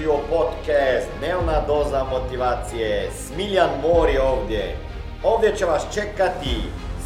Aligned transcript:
došli 0.00 0.06
u 0.08 0.28
podcast 0.28 1.08
Dnevna 1.18 1.60
doza 1.66 2.04
motivacije. 2.04 3.10
Smiljan 3.10 3.70
Mor 3.82 4.08
je 4.08 4.22
ovdje. 4.22 4.76
Ovdje 5.24 5.56
će 5.56 5.64
vas 5.64 5.94
čekati 5.94 6.56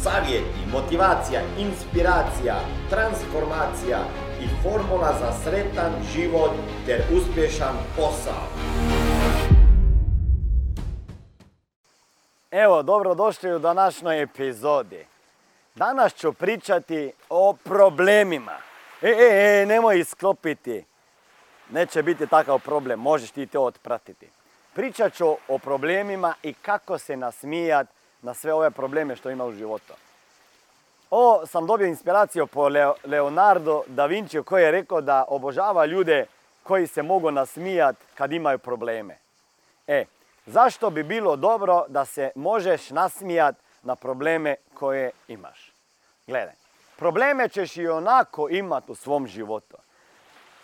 savjeti, 0.03 0.71
motivacija, 0.71 1.41
inspiracija, 1.57 2.55
transformacija 2.89 3.99
i 4.41 4.47
formula 4.63 5.13
za 5.19 5.31
sretan 5.43 5.91
život 6.13 6.51
ter 6.85 7.01
uspješan 7.11 7.75
posao. 7.95 8.43
Evo, 12.51 12.83
dobrodošli 12.83 13.53
u 13.53 13.59
današnjoj 13.59 14.21
epizodi. 14.21 15.05
Danas 15.75 16.13
ću 16.13 16.33
pričati 16.33 17.11
o 17.29 17.53
problemima. 17.63 18.57
E, 19.01 19.09
e, 19.09 19.61
e, 19.61 19.65
nemoj 19.65 19.99
isklopiti. 19.99 20.85
Neće 21.69 22.03
biti 22.03 22.27
takav 22.27 22.59
problem, 22.59 22.99
možeš 22.99 23.31
ti 23.31 23.47
to 23.47 23.61
otpratiti. 23.61 24.29
Pričat 24.73 25.13
ću 25.13 25.35
o 25.47 25.57
problemima 25.57 26.33
i 26.43 26.53
kako 26.53 26.97
se 26.97 27.17
nasmijat 27.17 27.87
na 28.21 28.33
sve 28.33 28.53
ove 28.53 28.71
probleme 28.71 29.15
što 29.15 29.29
ima 29.29 29.45
u 29.45 29.53
životu. 29.53 29.93
Ovo 31.09 31.45
sam 31.45 31.67
dobio 31.67 31.87
inspiraciju 31.87 32.47
po 32.47 32.69
Leonardo 33.05 33.83
da 33.87 34.05
Vinci 34.05 34.43
koji 34.43 34.63
je 34.63 34.71
rekao 34.71 35.01
da 35.01 35.25
obožava 35.27 35.85
ljude 35.85 36.25
koji 36.63 36.87
se 36.87 37.01
mogu 37.01 37.31
nasmijat 37.31 37.95
kad 38.15 38.33
imaju 38.33 38.59
probleme. 38.59 39.17
E, 39.87 40.05
zašto 40.45 40.89
bi 40.89 41.03
bilo 41.03 41.35
dobro 41.35 41.85
da 41.87 42.05
se 42.05 42.31
možeš 42.35 42.89
nasmijat 42.89 43.55
na 43.83 43.95
probleme 43.95 44.55
koje 44.73 45.11
imaš? 45.27 45.71
Gledaj, 46.27 46.53
probleme 46.97 47.49
ćeš 47.49 47.77
i 47.77 47.87
onako 47.87 48.49
imat 48.49 48.89
u 48.89 48.95
svom 48.95 49.27
životu. 49.27 49.77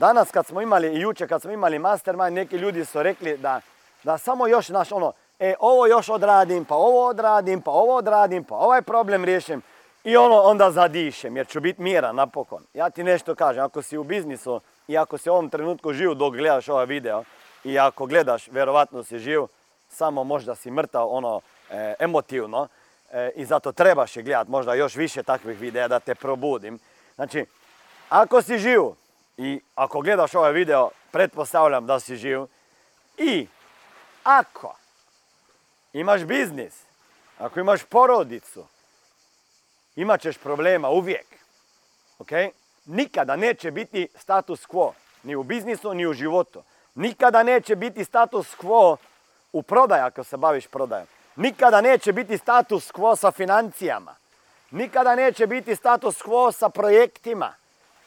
Danas 0.01 0.31
kad 0.31 0.45
smo 0.45 0.61
imali 0.61 0.87
i 0.87 0.99
jučer 0.99 1.29
kad 1.29 1.41
smo 1.41 1.51
imali 1.51 1.79
mastermind, 1.79 2.33
neki 2.33 2.57
ljudi 2.57 2.85
su 2.85 3.03
rekli 3.03 3.37
da, 3.37 3.61
da 4.03 4.17
samo 4.17 4.47
još 4.47 4.69
naš 4.69 4.91
ono, 4.91 5.13
e 5.39 5.53
ovo 5.59 5.87
još 5.87 6.09
odradim, 6.09 6.65
pa 6.65 6.75
ovo 6.75 7.07
odradim, 7.07 7.61
pa 7.61 7.71
ovo 7.71 7.95
odradim, 7.95 8.43
pa 8.43 8.55
ovaj 8.55 8.81
problem 8.81 9.25
riješim 9.25 9.61
i 10.03 10.17
ono 10.17 10.41
onda 10.41 10.71
zadišem 10.71 11.37
jer 11.37 11.47
ću 11.47 11.59
biti 11.59 11.81
miran 11.81 12.15
napokon. 12.15 12.63
Ja 12.73 12.89
ti 12.89 13.03
nešto 13.03 13.35
kažem, 13.35 13.63
ako 13.63 13.81
si 13.81 13.97
u 13.97 14.03
biznisu 14.03 14.61
i 14.87 14.97
ako 14.97 15.17
si 15.17 15.29
u 15.29 15.33
ovom 15.33 15.49
trenutku 15.49 15.93
živ 15.93 16.13
dok 16.13 16.33
gledaš 16.33 16.69
ovaj 16.69 16.85
video 16.85 17.23
i 17.63 17.79
ako 17.79 18.05
gledaš, 18.05 18.47
vjerovatno 18.47 19.03
si 19.03 19.19
živ, 19.19 19.41
samo 19.89 20.23
možda 20.23 20.55
si 20.55 20.71
mrtav 20.71 21.07
ono 21.09 21.41
e, 21.69 21.93
emotivno 21.99 22.67
e, 23.11 23.31
i 23.35 23.45
zato 23.45 23.71
trebaš 23.71 24.17
je 24.17 24.23
gledat 24.23 24.47
možda 24.47 24.73
još 24.73 24.95
više 24.95 25.23
takvih 25.23 25.59
videa 25.59 25.87
da 25.87 25.99
te 25.99 26.15
probudim. 26.15 26.79
Znači, 27.15 27.45
ako 28.09 28.41
si 28.41 28.57
živ, 28.57 28.81
i 29.37 29.61
ako 29.75 30.01
gledaš 30.01 30.35
ovaj 30.35 30.51
video, 30.51 30.89
pretpostavljam 31.11 31.85
da 31.85 31.99
si 31.99 32.15
živ. 32.15 32.41
I 33.17 33.47
ako 34.23 34.75
imaš 35.93 36.23
biznis, 36.23 36.83
ako 37.37 37.59
imaš 37.59 37.83
porodicu, 37.83 38.65
imat 39.95 40.21
ćeš 40.21 40.37
problema 40.37 40.89
uvijek. 40.89 41.25
Ok? 42.19 42.29
Nikada 42.85 43.35
neće 43.35 43.71
biti 43.71 44.07
status 44.15 44.67
quo. 44.67 44.91
Ni 45.23 45.35
u 45.35 45.43
biznisu, 45.43 45.93
ni 45.93 46.07
u 46.07 46.13
životu. 46.13 46.63
Nikada 46.95 47.43
neće 47.43 47.75
biti 47.75 48.05
status 48.05 48.57
quo 48.57 48.97
u 49.53 49.63
prodaji 49.63 50.01
ako 50.01 50.23
se 50.23 50.37
baviš 50.37 50.67
prodajom. 50.67 51.07
Nikada 51.35 51.81
neće 51.81 52.13
biti 52.13 52.37
status 52.37 52.91
quo 52.91 53.15
sa 53.15 53.31
financijama. 53.31 54.15
Nikada 54.71 55.15
neće 55.15 55.47
biti 55.47 55.75
status 55.75 56.21
quo 56.21 56.51
sa 56.51 56.69
projektima. 56.69 57.53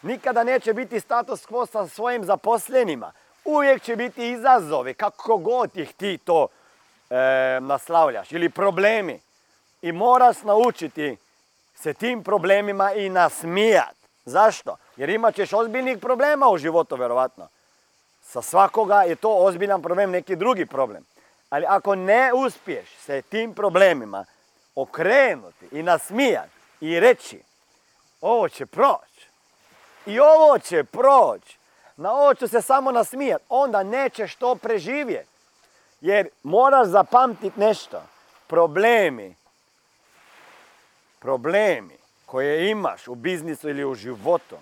Nikada 0.05 0.45
neće 0.45 0.73
biti 0.73 1.01
status 1.01 1.47
quo 1.47 1.67
sa 1.67 1.89
svojim 1.89 2.25
zaposlenima. 2.25 3.13
Uvijek 3.45 3.83
će 3.83 3.97
biti 3.97 4.31
izazovi, 4.31 4.95
kako 4.95 5.37
god 5.37 5.77
ih 5.77 5.95
ti 5.95 6.19
to 6.19 6.49
e, 7.11 7.17
naslavljaš. 7.61 8.33
Ili 8.33 8.51
problemi. 8.51 9.21
I 9.83 9.93
moraš 9.93 10.43
naučiti 10.43 11.17
se 11.75 11.95
tim 11.95 12.23
problemima 12.23 12.93
i 12.93 13.09
nasmijat. 13.09 13.97
Zašto? 14.25 14.77
Jer 14.97 15.11
imat 15.11 15.35
ćeš 15.35 15.53
ozbiljnih 15.53 15.99
problema 15.99 16.49
u 16.49 16.59
životu, 16.59 16.97
vjerovatno. 16.97 17.49
Sa 18.23 18.43
svakoga 18.43 19.03
je 19.03 19.17
to 19.17 19.37
ozbiljan 19.37 19.83
problem, 19.83 20.11
neki 20.11 20.37
drugi 20.37 20.67
problem. 20.67 21.05
Ali 21.51 21.67
ako 21.69 21.95
ne 21.95 22.33
uspiješ 22.33 22.89
se 22.99 23.23
tim 23.23 23.55
problemima 23.55 24.25
okrenuti 24.75 25.69
i 25.73 25.83
nasmijat 25.83 26.49
i 26.81 27.01
reći 27.01 27.43
ovo 28.21 28.49
će 28.49 28.67
proći, 28.67 29.14
i 30.07 30.21
ovo 30.21 30.59
će 30.59 30.85
proći. 30.85 31.59
Na 31.97 32.13
ovo 32.13 32.35
ću 32.35 32.49
se 32.49 32.63
samo 32.63 32.93
nasmijat. 32.93 33.43
Onda 33.49 33.83
nećeš 33.83 34.35
to 34.35 34.55
preživjeti. 34.55 35.29
Jer 36.01 36.29
moraš 36.43 36.87
zapamtiti 36.87 37.61
nešto. 37.61 38.03
Problemi, 38.47 39.35
problemi 41.19 41.97
koje 42.27 42.71
imaš 42.71 43.09
u 43.09 43.15
biznisu 43.15 43.69
ili 43.69 43.85
u 43.85 43.95
životu 43.95 44.57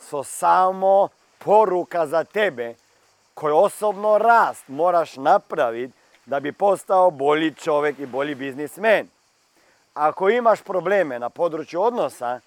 su 0.00 0.24
samo 0.24 1.08
poruka 1.38 2.06
za 2.06 2.24
tebe 2.24 2.74
koji 3.34 3.52
osobno 3.52 4.18
rast 4.18 4.68
moraš 4.68 5.16
napraviti 5.16 5.92
da 6.26 6.40
bi 6.40 6.52
postao 6.52 7.10
bolji 7.10 7.54
čovjek 7.54 7.98
i 7.98 8.06
bolji 8.06 8.34
biznismen. 8.34 9.08
Ako 9.94 10.28
imaš 10.28 10.62
probleme 10.62 11.18
na 11.18 11.30
području 11.30 11.82
odnosa, 11.82 12.40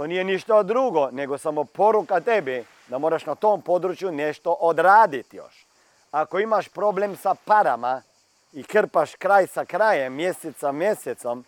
to 0.00 0.06
nije 0.06 0.24
ništa 0.24 0.62
drugo, 0.62 1.10
nego 1.10 1.38
samo 1.38 1.64
poruka 1.64 2.20
tebi 2.20 2.64
da 2.88 2.98
moraš 2.98 3.26
na 3.26 3.34
tom 3.34 3.62
području 3.62 4.12
nešto 4.12 4.56
odraditi 4.60 5.36
još. 5.36 5.66
Ako 6.10 6.40
imaš 6.40 6.68
problem 6.68 7.16
sa 7.16 7.34
parama 7.44 8.02
i 8.52 8.62
krpaš 8.62 9.14
kraj 9.14 9.46
sa 9.46 9.64
krajem, 9.64 10.12
mjesec 10.14 10.58
sa 10.58 10.72
mjesecom, 10.72 11.44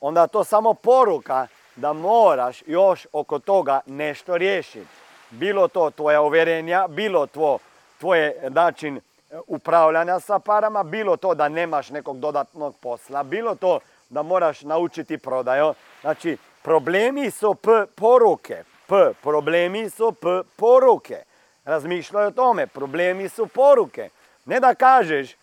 onda 0.00 0.26
to 0.26 0.44
samo 0.44 0.74
poruka 0.74 1.46
da 1.76 1.92
moraš 1.92 2.62
još 2.66 3.06
oko 3.12 3.38
toga 3.38 3.80
nešto 3.86 4.36
riješiti. 4.36 4.86
Bilo 5.30 5.68
to 5.68 5.90
tvoja 5.90 6.22
uvjerenja, 6.22 6.86
bilo 6.88 7.26
to 7.26 7.58
tvoje 8.00 8.48
način 8.48 8.96
e, 8.96 9.00
upravljanja 9.46 10.20
sa 10.20 10.38
parama, 10.38 10.82
bilo 10.82 11.16
to 11.16 11.34
da 11.34 11.48
nemaš 11.48 11.90
nekog 11.90 12.20
dodatnog 12.20 12.76
posla, 12.80 13.22
bilo 13.22 13.54
to 13.54 13.80
da 14.08 14.22
moraš 14.22 14.62
naučiti 14.62 15.18
prodaju. 15.18 15.74
Znači, 16.00 16.36
Problemi 16.62 17.30
su 17.30 17.54
p 17.54 17.86
poruke. 17.94 18.64
P, 18.86 19.12
problemi 19.22 19.90
su 19.90 20.12
p 20.12 20.26
poruke. 20.56 21.22
Razmišljaj 21.64 22.26
o 22.26 22.30
tome, 22.30 22.66
problemi 22.66 23.28
su 23.28 23.46
poruke. 23.46 24.08
Ne 24.44 24.60
da 24.60 24.74
kažeš, 24.74 25.36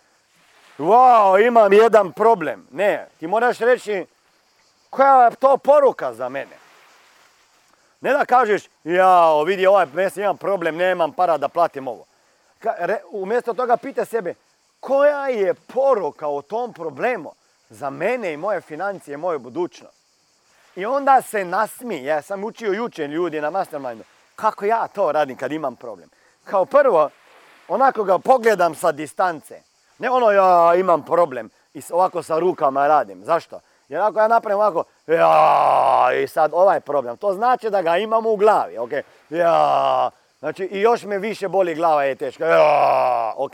wow, 0.77 1.47
imam 1.47 1.73
jedan 1.73 2.11
problem. 2.11 2.67
Ne, 2.71 3.07
ti 3.19 3.27
moraš 3.27 3.59
reći, 3.59 4.05
koja 4.89 5.25
je 5.25 5.35
to 5.35 5.57
poruka 5.57 6.13
za 6.13 6.29
mene? 6.29 6.57
Ne 8.01 8.13
da 8.13 8.25
kažeš, 8.25 8.63
ja, 8.83 9.43
vidi 9.43 9.67
ovaj 9.67 9.85
mjesec 9.93 10.17
imam 10.17 10.37
problem, 10.37 10.75
nemam 10.75 11.13
para 11.13 11.37
da 11.37 11.47
platim 11.47 11.87
ovo. 11.87 12.05
Umjesto 13.11 13.53
toga 13.53 13.77
pita 13.77 14.05
sebe, 14.05 14.33
koja 14.79 15.27
je 15.27 15.53
poruka 15.53 16.27
o 16.27 16.41
tom 16.41 16.73
problemu 16.73 17.31
za 17.69 17.89
mene 17.89 18.33
i 18.33 18.37
moje 18.37 18.61
financije 18.61 19.13
i 19.13 19.17
moju 19.17 19.39
budućnost? 19.39 20.04
I 20.75 20.85
onda 20.85 21.21
se 21.21 21.45
nasmi. 21.45 22.03
Ja 22.03 22.21
sam 22.21 22.43
učio 22.43 22.71
jučer 22.71 23.09
ljudi 23.09 23.41
na 23.41 23.49
mastermindu. 23.49 24.03
Kako 24.35 24.65
ja 24.65 24.87
to 24.87 25.11
radim 25.11 25.37
kad 25.37 25.51
imam 25.51 25.75
problem? 25.75 26.09
Kao 26.43 26.65
prvo, 26.65 27.09
onako 27.67 28.03
ga 28.03 28.19
pogledam 28.19 28.75
sa 28.75 28.91
distance. 28.91 29.61
Ne 29.97 30.09
ono 30.09 30.31
ja 30.31 30.75
imam 30.75 31.03
problem 31.03 31.49
i 31.73 31.81
ovako 31.91 32.23
sa 32.23 32.39
rukama 32.39 32.87
radim. 32.87 33.25
Zašto? 33.25 33.59
Jer 33.89 34.01
ako 34.01 34.19
ja 34.19 34.27
napravim 34.27 34.59
ovako, 34.59 34.83
ja, 35.07 36.09
i 36.23 36.27
sad 36.27 36.51
ovaj 36.53 36.79
problem, 36.79 37.17
to 37.17 37.33
znači 37.33 37.69
da 37.69 37.81
ga 37.81 37.97
imam 37.97 38.25
u 38.25 38.35
glavi, 38.35 38.77
ok? 38.77 38.91
Ja, 39.29 40.09
znači 40.39 40.63
i 40.63 40.81
još 40.81 41.03
me 41.03 41.17
više 41.17 41.47
boli 41.47 41.75
glava 41.75 42.03
je 42.03 42.15
teška, 42.15 42.45
ja, 42.45 43.33
ok? 43.37 43.53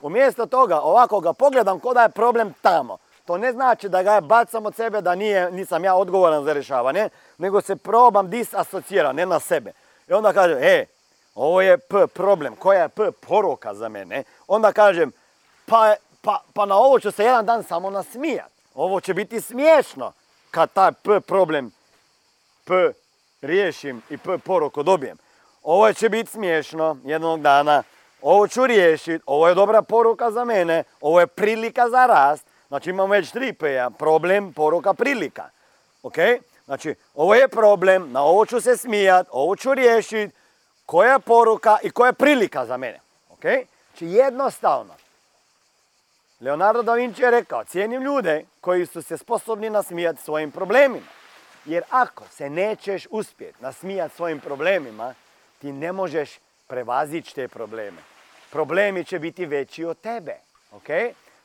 Umjesto 0.00 0.46
toga, 0.46 0.80
ovako 0.80 1.20
ga 1.20 1.32
pogledam 1.32 1.80
ko 1.80 1.94
da 1.94 2.02
je 2.02 2.08
problem 2.08 2.54
tamo. 2.62 2.98
To 3.28 3.38
ne 3.38 3.52
znači 3.52 3.88
da 3.88 4.02
ga 4.02 4.20
bacam 4.20 4.66
od 4.66 4.74
sebe, 4.74 5.00
da 5.00 5.14
nije, 5.14 5.50
nisam 5.50 5.84
ja 5.84 5.94
odgovoran 5.94 6.44
za 6.44 6.52
rješavanje, 6.52 7.08
nego 7.38 7.60
se 7.60 7.76
probam 7.76 8.30
disasociran, 8.30 9.16
ne 9.16 9.26
na 9.26 9.40
sebe. 9.40 9.72
I 10.08 10.12
onda 10.12 10.32
kažem, 10.32 10.58
e, 10.60 10.86
ovo 11.34 11.60
je 11.60 11.78
P 11.78 12.06
problem, 12.06 12.56
koja 12.56 12.82
je 12.82 12.88
P 12.88 13.10
poruka 13.12 13.74
za 13.74 13.88
mene. 13.88 14.24
Onda 14.46 14.72
kažem, 14.72 15.12
pa, 15.66 15.94
pa, 16.22 16.42
pa 16.54 16.66
na 16.66 16.76
ovo 16.76 17.00
ću 17.00 17.10
se 17.10 17.24
jedan 17.24 17.46
dan 17.46 17.62
samo 17.62 17.90
nasmijat. 17.90 18.50
Ovo 18.74 19.00
će 19.00 19.14
biti 19.14 19.40
smiješno 19.40 20.12
kad 20.50 20.72
taj 20.72 20.92
P 20.92 21.20
problem 21.20 21.70
P 22.64 22.92
riješim 23.40 24.02
i 24.10 24.18
P 24.18 24.38
poruku 24.38 24.82
dobijem. 24.82 25.18
Ovo 25.62 25.92
će 25.92 26.08
biti 26.08 26.30
smiješno 26.30 26.96
jednog 27.04 27.40
dana, 27.40 27.82
ovo 28.22 28.48
ću 28.48 28.66
riješiti, 28.66 29.24
ovo 29.26 29.48
je 29.48 29.54
dobra 29.54 29.82
poruka 29.82 30.30
za 30.30 30.44
mene, 30.44 30.84
ovo 31.00 31.20
je 31.20 31.26
prilika 31.26 31.88
za 31.88 32.06
rast, 32.06 32.47
Znači 32.68 32.90
imamo 32.90 33.12
već 33.12 33.30
tri 33.30 33.52
p 33.52 33.86
problem, 33.98 34.52
poruka, 34.52 34.94
prilika. 34.94 35.50
Ok? 36.02 36.16
Znači, 36.64 36.94
ovo 37.14 37.34
je 37.34 37.48
problem, 37.48 38.12
na 38.12 38.22
ovo 38.22 38.46
ću 38.46 38.60
se 38.60 38.76
smijat, 38.76 39.26
ovo 39.30 39.56
ću 39.56 39.74
riješiti, 39.74 40.34
koja 40.86 41.12
je 41.12 41.18
poruka 41.18 41.78
i 41.82 41.90
koja 41.90 42.08
je 42.08 42.12
prilika 42.12 42.66
za 42.66 42.76
mene. 42.76 43.00
Ok? 43.30 43.42
Znači 43.42 44.06
jednostavno. 44.06 44.94
Leonardo 46.40 46.82
da 46.82 46.94
Vinci 46.94 47.22
je 47.22 47.30
rekao, 47.30 47.64
cijenim 47.64 48.02
ljude 48.02 48.44
koji 48.60 48.86
su 48.86 49.02
se 49.02 49.18
sposobni 49.18 49.70
nasmijati 49.70 50.22
svojim 50.22 50.50
problemima. 50.50 51.06
Jer 51.64 51.82
ako 51.90 52.24
se 52.30 52.50
nećeš 52.50 53.06
uspjeti 53.10 53.62
nasmijati 53.62 54.16
svojim 54.16 54.40
problemima, 54.40 55.14
ti 55.58 55.72
ne 55.72 55.92
možeš 55.92 56.38
prevazići 56.66 57.34
te 57.34 57.48
probleme. 57.48 58.02
Problemi 58.50 59.04
će 59.04 59.18
biti 59.18 59.46
veći 59.46 59.84
od 59.84 59.98
tebe. 60.00 60.36
Ok? 60.72 60.88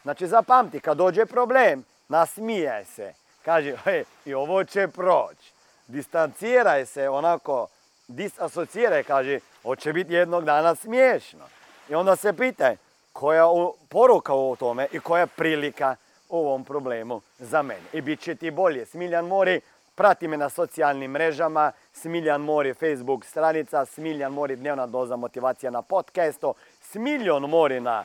Znači 0.04 0.28
zapamti, 0.28 0.80
kad 0.80 0.98
dođe 0.98 1.26
problem, 1.26 1.84
nasmijaj 2.08 2.86
se. 2.86 3.14
Kaže, 3.46 3.76
hej, 3.84 4.04
i 4.26 4.34
ovo 4.34 4.64
će 4.64 4.88
proći. 4.88 5.54
Distanciraj 5.88 6.86
se, 6.86 7.10
onako, 7.10 7.68
disasocijiraj, 8.08 9.04
kaže, 9.04 9.40
hoće 9.64 9.94
biti 9.94 10.14
jednog 10.14 10.46
dana 10.46 10.76
smiješno. 10.76 11.46
I 11.90 11.96
onda 11.96 12.16
se 12.16 12.34
pitaj, 12.34 12.76
koja 13.14 13.46
poruka 13.90 14.34
u 14.34 14.56
tome 14.56 14.88
i 14.92 15.00
koja 15.00 15.28
prilika 15.28 15.96
u 16.30 16.38
ovom 16.38 16.64
problemu 16.64 17.22
za 17.40 17.62
mene. 17.62 17.82
I 17.94 18.02
bit 18.02 18.20
će 18.20 18.36
ti 18.36 18.52
bolje. 18.52 18.86
Smiljan 18.86 19.26
Mori, 19.26 19.62
prati 19.96 20.28
me 20.28 20.38
na 20.38 20.50
socijalnim 20.50 21.12
mrežama, 21.12 21.72
Smiljan 21.94 22.42
Mori 22.42 22.74
Facebook 22.74 23.26
stranica, 23.26 23.86
Smiljan 23.86 24.34
Mori 24.34 24.56
dnevna 24.56 24.88
doza 24.88 25.16
motivacija 25.16 25.72
na 25.72 25.82
podcastu, 25.82 26.56
Smiljon 26.82 27.50
Mori 27.50 27.80
na 27.80 28.04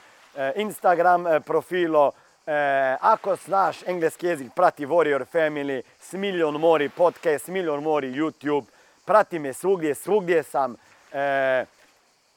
Instagram 0.57 1.27
e, 1.27 1.41
profilo, 1.41 2.13
e, 2.47 2.97
ako 3.01 3.37
znaš 3.37 3.83
engleski 3.87 4.27
jezik, 4.27 4.53
prati 4.55 4.87
Warrior 4.87 5.25
Family, 5.33 5.83
Smiljon 6.01 6.55
Mori 6.55 6.89
podcast, 6.89 7.45
Smiljon 7.45 7.83
Mori 7.83 8.13
YouTube, 8.13 8.65
prati 9.05 9.39
me 9.39 9.53
svugdje, 9.53 9.95
svugdje 9.95 10.43
sam. 10.43 10.77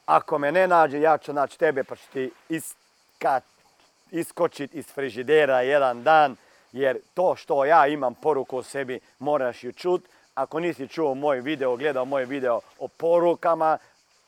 Ako 0.05 0.37
me 0.37 0.51
ne 0.51 0.67
nađe, 0.67 1.01
ja 1.01 1.17
ću 1.17 1.33
naći 1.33 1.59
tebe 1.59 1.83
pa 1.83 1.95
ću 1.95 2.03
ti 2.13 2.31
iskočiti 4.11 4.77
iz 4.77 4.85
frižidera 4.85 5.61
jedan 5.61 6.03
dan, 6.03 6.35
jer 6.71 6.97
to 7.13 7.35
što 7.35 7.65
ja 7.65 7.87
imam 7.87 8.15
poruku 8.15 8.57
o 8.57 8.63
sebi 8.63 8.99
moraš 9.19 9.63
ju 9.63 9.71
čut. 9.71 10.01
Ako 10.35 10.59
nisi 10.59 10.87
čuo 10.87 11.13
moj 11.13 11.39
video, 11.39 11.75
gledao 11.75 12.05
moj 12.05 12.25
video 12.25 12.59
o 12.79 12.87
porukama, 12.87 13.77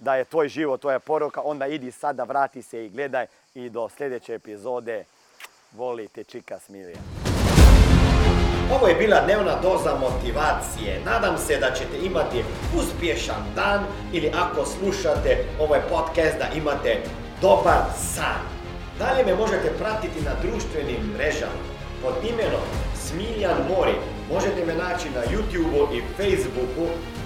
da 0.03 0.15
je 0.15 0.25
tvoj 0.25 0.47
život 0.47 0.81
tvoja 0.81 0.99
poruka, 0.99 1.41
onda 1.41 1.67
idi 1.67 1.91
sada, 1.91 2.23
vrati 2.23 2.61
se 2.61 2.85
i 2.85 2.89
gledaj 2.89 3.25
i 3.55 3.69
do 3.69 3.89
sljedeće 3.89 4.33
epizode 4.33 5.03
volite 5.71 6.23
čika 6.23 6.59
Smilija. 6.59 6.97
Ovo 8.75 8.87
je 8.87 8.95
bila 8.95 9.21
dnevna 9.21 9.55
doza 9.61 9.95
motivacije. 9.95 11.01
Nadam 11.05 11.37
se 11.37 11.57
da 11.57 11.71
ćete 11.71 12.05
imati 12.05 12.43
uspješan 12.77 13.43
dan 13.55 13.85
ili 14.13 14.31
ako 14.35 14.65
slušate 14.65 15.45
ovaj 15.59 15.81
podcast 15.89 16.37
da 16.37 16.47
imate 16.55 17.01
dobar 17.41 17.81
san. 17.97 18.41
Dalje 18.99 19.25
me 19.25 19.35
možete 19.35 19.73
pratiti 19.77 20.25
na 20.25 20.31
društvenim 20.41 21.01
mrežama 21.13 21.61
pod 22.01 22.13
imenom 22.29 22.65
Smiljan 22.95 23.57
Mori. 23.69 23.95
Možete 24.33 24.65
me 24.65 24.73
naći 24.73 25.09
na 25.09 25.21
YouTubeu 25.31 25.87
i 25.97 26.01
Facebooku, 26.17 26.85